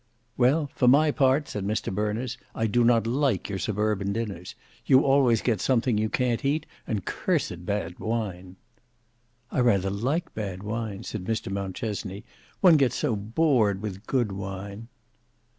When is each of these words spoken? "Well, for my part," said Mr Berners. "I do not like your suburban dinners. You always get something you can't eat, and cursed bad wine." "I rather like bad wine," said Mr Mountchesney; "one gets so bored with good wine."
"Well, 0.35 0.71
for 0.73 0.87
my 0.87 1.11
part," 1.11 1.47
said 1.47 1.63
Mr 1.63 1.93
Berners. 1.93 2.35
"I 2.55 2.65
do 2.65 2.83
not 2.83 3.05
like 3.05 3.49
your 3.49 3.59
suburban 3.59 4.13
dinners. 4.13 4.55
You 4.87 5.05
always 5.05 5.43
get 5.43 5.61
something 5.61 5.95
you 5.99 6.09
can't 6.09 6.43
eat, 6.43 6.65
and 6.87 7.05
cursed 7.05 7.67
bad 7.67 7.99
wine." 7.99 8.55
"I 9.51 9.59
rather 9.59 9.91
like 9.91 10.33
bad 10.33 10.63
wine," 10.63 11.03
said 11.03 11.25
Mr 11.25 11.51
Mountchesney; 11.51 12.23
"one 12.61 12.77
gets 12.77 12.95
so 12.95 13.15
bored 13.15 13.83
with 13.83 14.07
good 14.07 14.31
wine." 14.31 14.87